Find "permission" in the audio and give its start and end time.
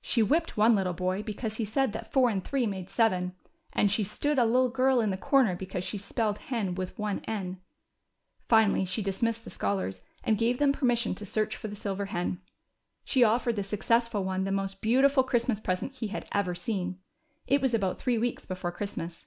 10.70-11.16